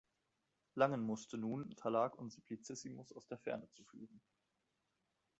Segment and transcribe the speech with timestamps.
[0.73, 4.19] Langen musste nun Verlag und "Simplicissimus" aus der Ferne zu führen.